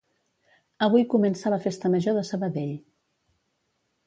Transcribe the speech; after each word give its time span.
Avui 0.85 1.05
comença 1.11 1.53
la 1.55 1.61
festa 1.67 1.93
major 1.97 2.19
de 2.21 2.25
Sabadell 2.31 2.73